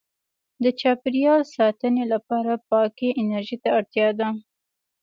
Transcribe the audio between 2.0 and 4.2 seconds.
لپاره پاکې انرژۍ ته اړتیا